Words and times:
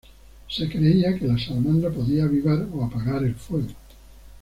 Se 0.49 0.67
creía 0.67 1.15
que 1.15 1.27
la 1.27 1.37
salamandra 1.37 1.91
podía 1.91 2.23
avivar 2.23 2.65
o 2.73 2.83
apagar 2.83 3.23
el 3.23 3.35
fuego. 3.35 3.67